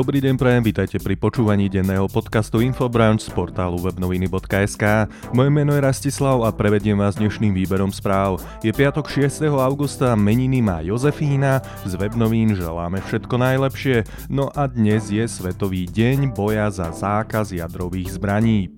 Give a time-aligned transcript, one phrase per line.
[0.00, 5.12] Dobrý deň prajem, vítajte pri počúvaní denného podcastu Infobranch z portálu webnoviny.sk.
[5.36, 8.40] Moje meno je Rastislav a prevediem vás dnešným výberom správ.
[8.64, 9.44] Je piatok 6.
[9.60, 16.32] augusta, meniny má Jozefína, z webnovín želáme všetko najlepšie, no a dnes je Svetový deň
[16.32, 18.72] boja za zákaz jadrových zbraní.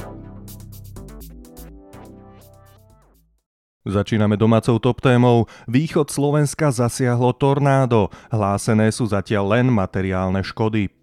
[3.87, 5.47] Začíname domácou top témou.
[5.71, 8.11] Východ Slovenska zasiahlo tornádo.
[8.35, 11.02] Hlásené sú zatiaľ len materiálne škody.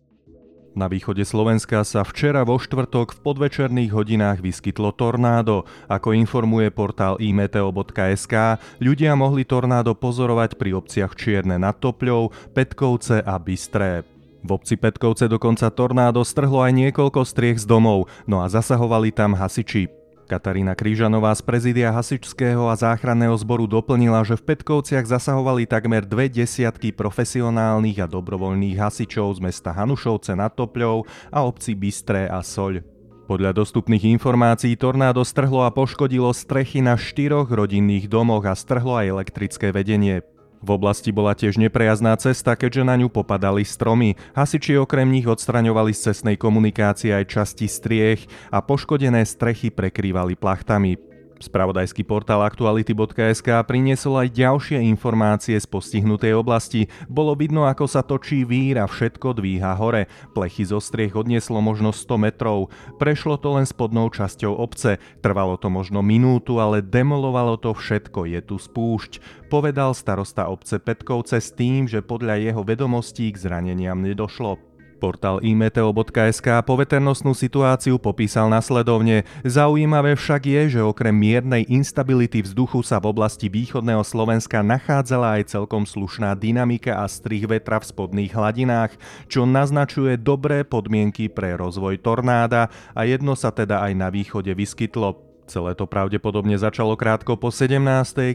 [0.78, 5.66] Na východe Slovenska sa včera vo štvrtok v podvečerných hodinách vyskytlo tornádo.
[5.90, 13.36] Ako informuje portál imeteo.sk, ľudia mohli tornádo pozorovať pri obciach Čierne nad Topľou, Petkovce a
[13.42, 14.05] Bystré.
[14.40, 19.36] V obci Petkovce dokonca tornádo strhlo aj niekoľko striech z domov, no a zasahovali tam
[19.36, 19.98] hasiči.
[20.29, 26.29] Katarína Krížanová z prezidia hasičského a záchranného zboru doplnila, že v Petkovciach zasahovali takmer dve
[26.29, 32.86] desiatky profesionálnych a dobrovoľných hasičov z mesta Hanušovce nad Topľou a obci Bystré a Soľ.
[33.25, 39.09] Podľa dostupných informácií tornádo strhlo a poškodilo strechy na štyroch rodinných domoch a strhlo aj
[39.09, 40.21] elektrické vedenie.
[40.59, 44.19] V oblasti bola tiež neprejazná cesta, keďže na ňu popadali stromy.
[44.35, 51.08] Hasiči okrem nich odstraňovali z cestnej komunikácie aj časti striech a poškodené strechy prekrývali plachtami.
[51.40, 56.92] Spravodajský portál aktuality.sk priniesol aj ďalšie informácie z postihnutej oblasti.
[57.08, 60.12] Bolo vidno, ako sa točí vír a všetko dvíha hore.
[60.36, 62.67] Plechy zo striech odnieslo možno 100 metrov.
[63.00, 65.00] Prešlo to len spodnou časťou obce.
[65.23, 68.28] Trvalo to možno minútu, ale demolovalo to všetko.
[68.28, 69.48] Je tu spúšť.
[69.48, 74.69] Povedal starosta obce Petkovce s tým, že podľa jeho vedomostí k zraneniam nedošlo.
[75.00, 79.23] Portál imeteo.sk poveternostnú situáciu popísal nasledovne.
[79.47, 85.55] Zaujímavé však je, že okrem miernej instability vzduchu sa v oblasti východného Slovenska nachádzala aj
[85.55, 88.92] celkom slušná dynamika a strih vetra v spodných hladinách,
[89.31, 95.29] čo naznačuje dobré podmienky pre rozvoj tornáda a jedno sa teda aj na východe vyskytlo.
[95.49, 97.82] Celé to pravdepodobne začalo krátko po 17.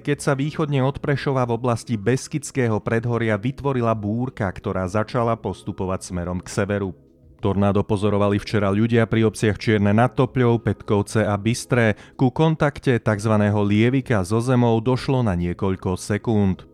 [0.02, 6.42] keď sa východne od Prešova v oblasti Beskidského predhoria vytvorila búrka, ktorá začala postupovať smerom
[6.42, 6.90] k severu.
[7.38, 11.94] Tornádo pozorovali včera ľudia pri obciach Čierne nad Topľou, Petkovce a Bystré.
[12.18, 13.34] Ku kontakte tzv.
[13.62, 16.66] lievika so zemou došlo na niekoľko sekúnd.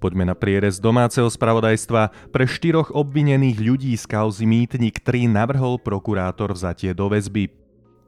[0.00, 2.32] Poďme na prierez domáceho spravodajstva.
[2.32, 7.57] Pre štyroch obvinených ľudí z kauzy Mýtnik 3 navrhol prokurátor vzatie do väzby.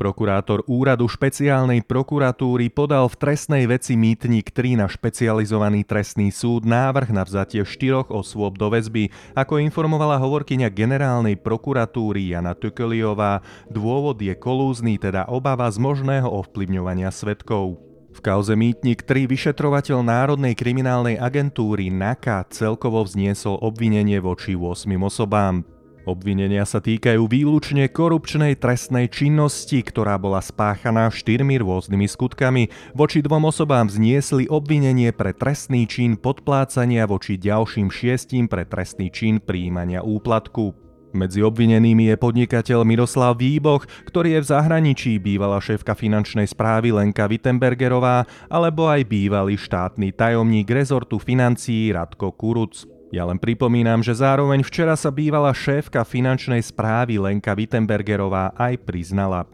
[0.01, 7.13] Prokurátor úradu špeciálnej prokuratúry podal v trestnej veci Mýtnik 3 na špecializovaný trestný súd návrh
[7.13, 9.13] na vzatie štyroch osôb do väzby.
[9.37, 17.13] Ako informovala hovorkyňa generálnej prokuratúry Jana Tökeliová, dôvod je kolúzny, teda obava z možného ovplyvňovania
[17.13, 17.77] svetkov.
[18.17, 25.61] V kauze Mýtnik 3 vyšetrovateľ Národnej kriminálnej agentúry NAKA celkovo vzniesol obvinenie voči 8 osobám.
[26.09, 32.73] Obvinenia sa týkajú výlučne korupčnej trestnej činnosti, ktorá bola spáchaná štyrmi rôznymi skutkami.
[32.97, 39.45] Voči dvom osobám vzniesli obvinenie pre trestný čin podplácania voči ďalším šiestim pre trestný čin
[39.45, 40.73] príjmania úplatku.
[41.11, 47.27] Medzi obvinenými je podnikateľ Miroslav Výboch, ktorý je v zahraničí bývalá šéfka finančnej správy Lenka
[47.27, 53.00] Wittenbergerová alebo aj bývalý štátny tajomník rezortu financií Radko Kuruc.
[53.11, 59.51] Ja len pripomínam, že zároveň včera sa bývala šéfka finančnej správy Lenka Wittenbergerová aj priznala.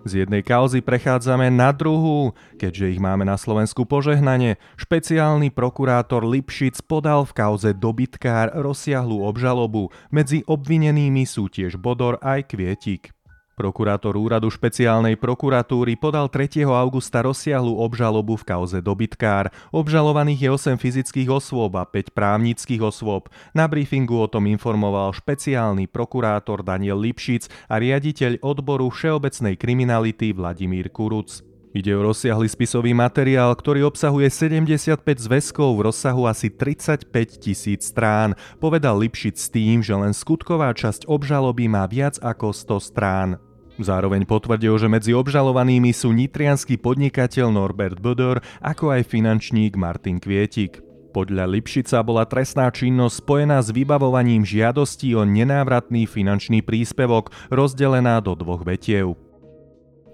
[0.00, 4.56] Z jednej kauzy prechádzame na druhú, keďže ich máme na Slovensku požehnanie.
[4.80, 9.92] Špeciálny prokurátor Lipšic podal v kauze dobytkár rozsiahlu obžalobu.
[10.08, 13.12] Medzi obvinenými sú tiež Bodor aj Kvietik.
[13.60, 16.64] Prokurátor úradu špeciálnej prokuratúry podal 3.
[16.64, 19.52] augusta rozsiahlu obžalobu v kauze dobytkár.
[19.68, 23.28] Obžalovaných je 8 fyzických osôb a 5 právnických osôb.
[23.52, 30.88] Na briefingu o tom informoval špeciálny prokurátor Daniel Lipšic a riaditeľ odboru všeobecnej kriminality Vladimír
[30.88, 31.44] Kuruc.
[31.76, 38.40] Ide o rozsiahly spisový materiál, ktorý obsahuje 75 zväzkov v rozsahu asi 35 tisíc strán.
[38.56, 43.49] Povedal Lipšic s tým, že len skutková časť obžaloby má viac ako 100 strán.
[43.80, 50.84] Zároveň potvrdil, že medzi obžalovanými sú nitrianský podnikateľ Norbert Böder, ako aj finančník Martin Kvietik.
[51.10, 58.36] Podľa Lipšica bola trestná činnosť spojená s vybavovaním žiadostí o nenávratný finančný príspevok, rozdelená do
[58.38, 59.18] dvoch vetiev.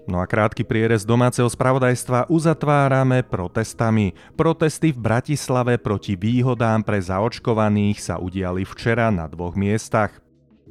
[0.07, 4.15] No a krátky prierez domáceho spravodajstva uzatvárame protestami.
[4.39, 10.26] Protesty v Bratislave proti výhodám pre zaočkovaných sa udiali včera na dvoch miestach.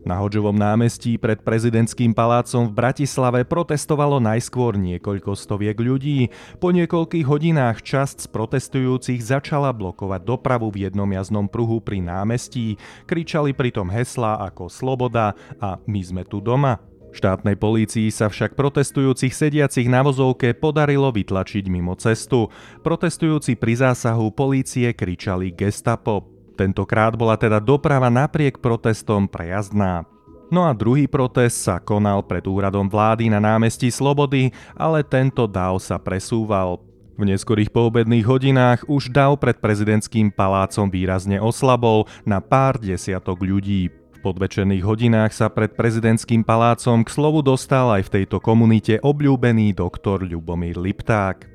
[0.07, 6.31] Na Hoďovom námestí pred prezidentským palácom v Bratislave protestovalo najskôr niekoľko stoviek ľudí.
[6.63, 12.79] Po niekoľkých hodinách časť z protestujúcich začala blokovať dopravu v jednom jazdnom pruhu pri námestí.
[13.03, 16.79] Kričali pritom heslá ako Sloboda a My sme tu doma.
[17.11, 22.47] Štátnej polícii sa však protestujúcich sediacich na vozovke podarilo vytlačiť mimo cestu.
[22.87, 26.36] Protestujúci pri zásahu polície kričali gestapo.
[26.57, 30.09] Tentokrát bola teda doprava napriek protestom prejazdná.
[30.49, 35.83] No a druhý protest sa konal pred úradom vlády na námestí Slobody, ale tento dáv
[35.83, 36.81] sa presúval.
[37.17, 43.89] V neskorých poobedných hodinách už dav pred prezidentským palácom výrazne oslabol na pár desiatok ľudí.
[43.89, 49.73] V podvečerných hodinách sa pred prezidentským palácom k slovu dostal aj v tejto komunite obľúbený
[49.75, 51.49] doktor Ľubomír Lipták.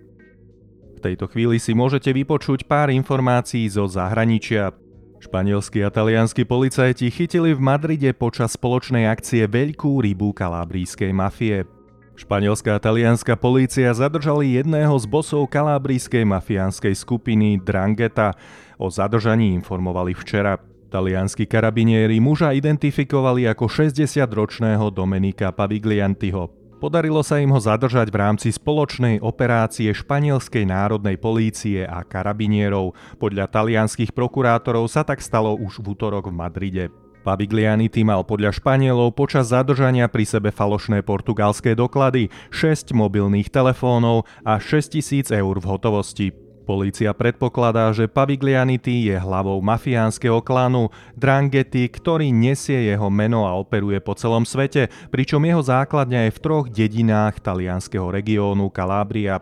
[0.97, 4.80] V tejto chvíli si môžete vypočuť pár informácií zo zahraničia.
[5.21, 11.69] Španielskí a talianskí policajti chytili v Madride počas spoločnej akcie veľkú rybu kalábrijskej mafie.
[12.17, 18.33] Španielská a talianská polícia zadržali jedného z bosov kalábrijskej mafiánskej skupiny Drangeta.
[18.81, 20.57] O zadržaní informovali včera.
[20.89, 26.60] Talianskí karabinieri muža identifikovali ako 60-ročného Domenika Pavigliantiho.
[26.81, 32.97] Podarilo sa im ho zadržať v rámci spoločnej operácie Španielskej národnej polície a karabinierov.
[33.21, 36.85] Podľa talianských prokurátorov sa tak stalo už v útorok v Madride.
[37.21, 44.57] Paviglianity mal podľa Španielov počas zadržania pri sebe falošné portugalské doklady, 6 mobilných telefónov a
[44.57, 46.40] 6000 eur v hotovosti.
[46.61, 53.97] Polícia predpokladá, že Paviglianity je hlavou mafiánskeho klanu Dranghety, ktorý nesie jeho meno a operuje
[53.97, 59.41] po celom svete, pričom jeho základňa je v troch dedinách talianského regiónu Kalábria.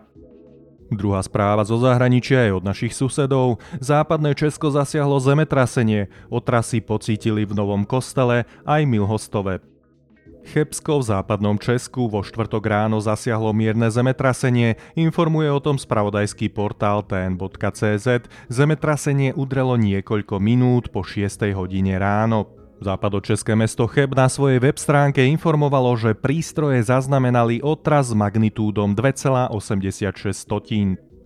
[0.90, 3.62] Druhá správa zo zahraničia je od našich susedov.
[3.78, 6.10] Západné Česko zasiahlo zemetrasenie.
[6.26, 9.69] Otrasy pocítili v Novom kostele aj Milhostove.
[10.46, 17.04] Chebsko v západnom Česku vo štvrtok ráno zasiahlo mierne zemetrasenie, informuje o tom spravodajský portál
[17.04, 18.26] tn.cz.
[18.48, 22.48] Zemetrasenie udrelo niekoľko minút po 6 hodine ráno.
[22.80, 29.52] Západočeské mesto Cheb na svojej web stránke informovalo, že prístroje zaznamenali otras s magnitúdom 2,86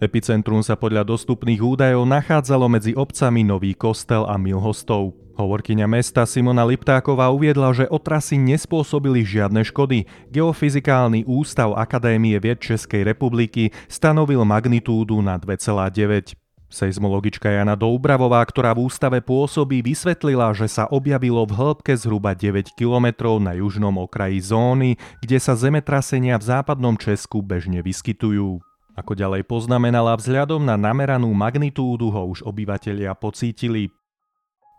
[0.02, 5.23] Epicentrum sa podľa dostupných údajov nachádzalo medzi obcami Nový Kostel a Milhostov.
[5.34, 10.06] Hovorkyňa mesta Simona Liptáková uviedla, že otrasy nespôsobili žiadne škody.
[10.30, 16.38] Geofyzikálny ústav Akadémie vied Českej republiky stanovil magnitúdu na 2,9.
[16.70, 22.70] Seizmologička Jana Doubravová, ktorá v ústave pôsobí, vysvetlila, že sa objavilo v hĺbke zhruba 9
[22.78, 28.62] km na južnom okraji zóny, kde sa zemetrasenia v západnom Česku bežne vyskytujú.
[28.94, 33.90] Ako ďalej poznamenala, vzhľadom na nameranú magnitúdu ho už obyvatelia pocítili.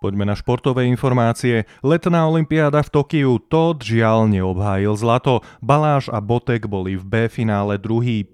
[0.06, 1.66] Poďme na športové informácie.
[1.82, 7.82] Letná olimpiáda v Tokiu, Todd žiaľ neobhájil zlato, Baláš a Botek boli v B finále
[7.82, 8.30] druhý.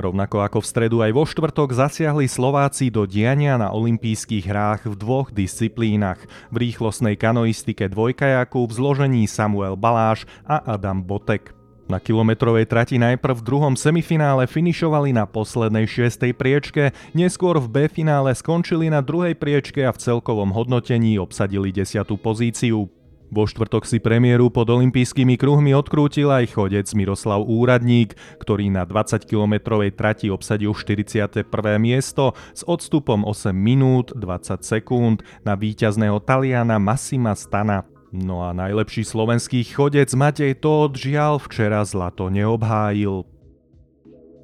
[0.00, 4.96] Rovnako ako v stredu aj vo štvrtok zasiahli Slováci do diania na olympijských hrách v
[4.96, 6.24] dvoch disciplínach.
[6.48, 11.59] V rýchlostnej kanoistike dvojkajaku v zložení Samuel Baláš a Adam Botek.
[11.90, 17.76] Na kilometrovej trati najprv v druhom semifinále finišovali na poslednej šiestej priečke, neskôr v B
[17.90, 22.86] finále skončili na druhej priečke a v celkovom hodnotení obsadili desiatú pozíciu.
[23.34, 29.90] Vo štvrtok si premiéru pod olympijskými kruhmi odkrútil aj chodec Miroslav Úradník, ktorý na 20-kilometrovej
[29.98, 31.42] trati obsadil 41.
[31.82, 37.82] miesto s odstupom 8 minút 20 sekúnd na víťazného Taliana Massima Stana.
[38.10, 43.22] No a najlepší slovenský chodec Matej Tóth žiaľ včera zlato neobhájil.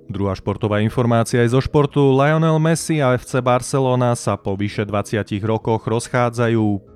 [0.06, 2.14] Druhá športová informácia je zo športu.
[2.14, 6.94] Lionel Messi a FC Barcelona sa po vyše 20 rokoch rozchádzajú.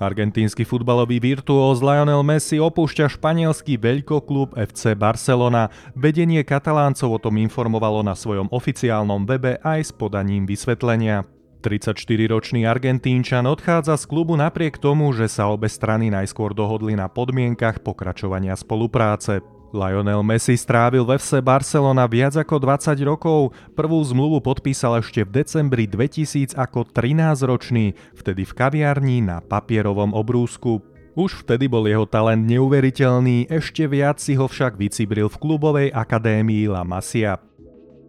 [0.00, 5.68] Argentínsky futbalový virtuóz Lionel Messi opúšťa španielský veľkoklub FC Barcelona.
[5.92, 11.28] Vedenie kataláncov o tom informovalo na svojom oficiálnom webe aj s podaním vysvetlenia.
[11.66, 17.82] 34-ročný Argentínčan odchádza z klubu napriek tomu, že sa obe strany najskôr dohodli na podmienkach
[17.82, 19.42] pokračovania spolupráce.
[19.74, 25.42] Lionel Messi strávil v FC Barcelona viac ako 20 rokov, prvú zmluvu podpísal ešte v
[25.42, 30.78] decembri 2000 ako 13-ročný, vtedy v kaviarni na papierovom obrúsku.
[31.18, 36.70] Už vtedy bol jeho talent neuveriteľný, ešte viac si ho však vycibril v klubovej akadémii
[36.70, 37.42] La Masia.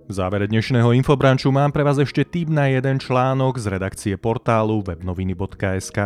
[0.08, 4.80] V závere dnešného infobranču mám pre vás ešte tým na jeden článok z redakcie portálu
[4.80, 6.00] webnoviny.sk.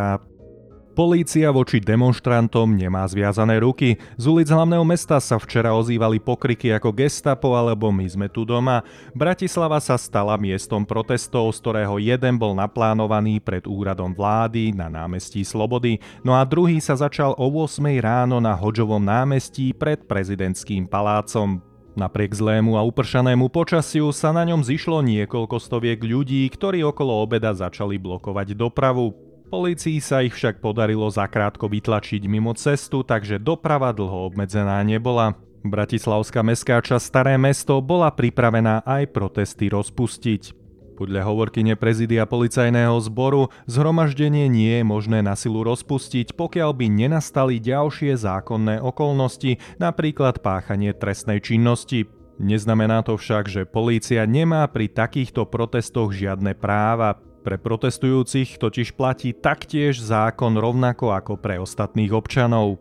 [0.98, 3.94] Polícia voči demonstrantom nemá zviazané ruky.
[4.18, 8.82] Z ulic hlavného mesta sa včera ozývali pokriky ako gestapo alebo my sme tu doma.
[9.14, 15.46] Bratislava sa stala miestom protestov, z ktorého jeden bol naplánovaný pred úradom vlády na námestí
[15.46, 21.71] Slobody, no a druhý sa začal o 8 ráno na Hoďovom námestí pred prezidentským palácom.
[21.92, 27.52] Napriek zlému a upršanému počasiu sa na ňom zišlo niekoľko stoviek ľudí, ktorí okolo obeda
[27.52, 29.12] začali blokovať dopravu.
[29.52, 35.36] Polícii sa ich však podarilo zakrátko vytlačiť mimo cestu, takže doprava dlho obmedzená nebola.
[35.60, 40.61] Bratislavská mestská časť Staré mesto bola pripravená aj protesty rozpustiť.
[40.92, 47.56] Podľa hovorkyne prezidia policajného zboru zhromaždenie nie je možné na silu rozpustiť, pokiaľ by nenastali
[47.56, 52.04] ďalšie zákonné okolnosti, napríklad páchanie trestnej činnosti.
[52.36, 57.16] Neznamená to však, že polícia nemá pri takýchto protestoch žiadne práva.
[57.42, 62.78] Pre protestujúcich totiž platí taktiež zákon rovnako ako pre ostatných občanov.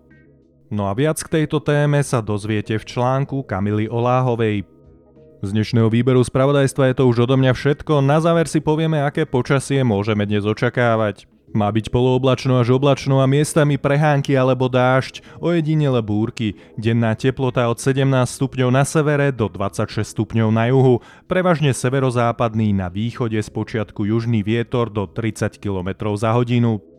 [0.72, 4.81] No a viac k tejto téme sa dozviete v článku Kamily Oláhovej.
[5.42, 9.26] Z dnešného výberu spravodajstva je to už odo mňa všetko, na záver si povieme, aké
[9.26, 11.26] počasie môžeme dnes očakávať.
[11.50, 16.62] Má byť polooblačno až oblačno a miestami prehánky alebo dážď, ojedinele búrky.
[16.78, 22.94] Denná teplota od 17 stupňov na severe do 26 stupňov na juhu, prevažne severozápadný na
[22.94, 26.91] východe z počiatku južný vietor do 30 km za hodinu.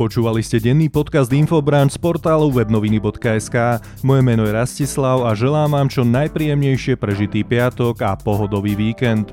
[0.00, 3.84] Počúvali ste denný podcast Infobranch z portálu webnoviny.sk.
[4.00, 9.28] Moje meno je Rastislav a želám vám čo najpríjemnejšie prežitý piatok a pohodový víkend.